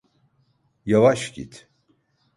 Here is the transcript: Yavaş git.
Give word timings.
Yavaş 0.85 1.33
git. 1.33 1.69